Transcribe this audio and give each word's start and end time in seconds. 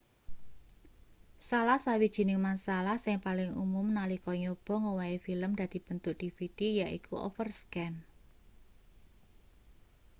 salah 1.47 1.79
sawijining 1.85 2.39
masalah 2.49 2.97
sing 3.03 3.17
paling 3.25 3.51
umum 3.63 3.87
nalika 3.97 4.31
nyoba 4.41 4.73
ngowahi 4.83 5.17
film 5.25 5.51
dadi 5.59 5.77
bentuk 5.85 6.13
dvd 6.21 6.59
yaiku 6.81 7.13
overscan 7.27 7.93